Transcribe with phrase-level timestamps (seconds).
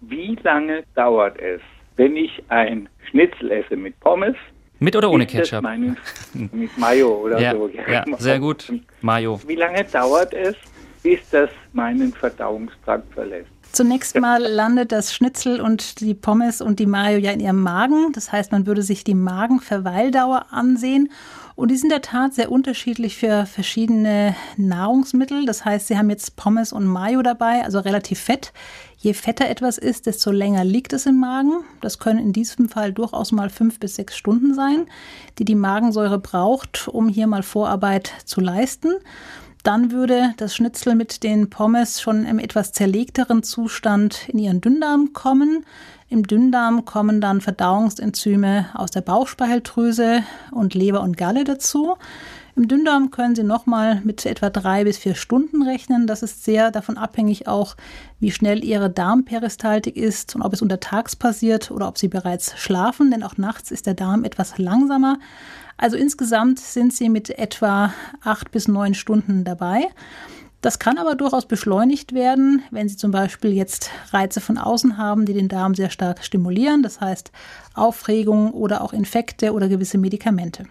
[0.00, 1.60] Wie lange dauert es,
[1.96, 4.36] wenn ich ein Schnitzel esse mit Pommes?
[4.78, 5.62] Mit oder ohne Ketchup?
[5.62, 5.96] Meinen,
[6.34, 7.68] mit Mayo oder ja, so.
[7.68, 8.70] Ja, sehr gut.
[9.00, 9.40] Mayo.
[9.46, 10.54] Wie lange dauert es,
[11.06, 13.48] bis das meinen Verdauungstrakt verlässt?
[13.70, 18.10] Zunächst mal landet das Schnitzel und die Pommes und die Mayo ja in ihrem Magen.
[18.12, 21.10] Das heißt, man würde sich die Magenverweildauer ansehen.
[21.54, 25.46] Und die sind in der Tat sehr unterschiedlich für verschiedene Nahrungsmittel.
[25.46, 28.52] Das heißt, Sie haben jetzt Pommes und Mayo dabei, also relativ fett.
[28.96, 31.62] Je fetter etwas ist, desto länger liegt es im Magen.
[31.82, 34.86] Das können in diesem Fall durchaus mal fünf bis sechs Stunden sein,
[35.38, 38.94] die die Magensäure braucht, um hier mal Vorarbeit zu leisten.
[39.66, 45.12] Dann würde das Schnitzel mit den Pommes schon im etwas zerlegteren Zustand in ihren Dünndarm
[45.12, 45.66] kommen.
[46.08, 51.96] Im Dünndarm kommen dann Verdauungsenzyme aus der Bauchspeicheldrüse und Leber und Galle dazu.
[52.56, 56.06] Im Dünndarm können Sie nochmal mit etwa drei bis vier Stunden rechnen.
[56.06, 57.76] Das ist sehr davon abhängig auch,
[58.18, 63.10] wie schnell Ihre Darmperistaltik ist und ob es untertags passiert oder ob Sie bereits schlafen,
[63.10, 65.18] denn auch nachts ist der Darm etwas langsamer.
[65.76, 69.88] Also insgesamt sind Sie mit etwa acht bis neun Stunden dabei.
[70.62, 75.26] Das kann aber durchaus beschleunigt werden, wenn Sie zum Beispiel jetzt Reize von außen haben,
[75.26, 77.32] die den Darm sehr stark stimulieren, das heißt
[77.74, 80.64] Aufregung oder auch Infekte oder gewisse Medikamente.